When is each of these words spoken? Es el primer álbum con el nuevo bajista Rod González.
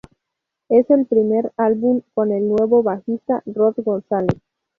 Es 0.67 0.89
el 0.89 1.05
primer 1.05 1.51
álbum 1.57 2.01
con 2.15 2.31
el 2.31 2.49
nuevo 2.49 2.81
bajista 2.81 3.43
Rod 3.45 3.75
González. 3.85 4.41